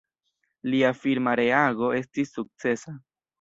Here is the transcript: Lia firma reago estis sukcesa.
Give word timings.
Lia 0.73 0.89
firma 1.01 1.33
reago 1.41 1.91
estis 1.99 2.33
sukcesa. 2.39 2.97